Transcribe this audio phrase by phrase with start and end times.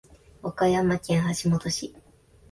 [0.41, 1.93] 和歌山県橋本市